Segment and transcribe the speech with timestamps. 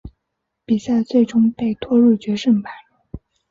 [0.65, 2.73] 比赛最终被拖入决胜盘。